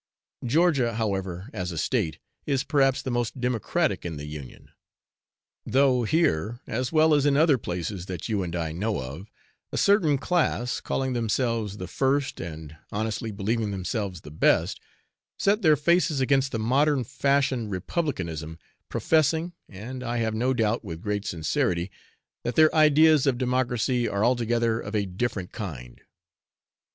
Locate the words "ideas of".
22.73-23.37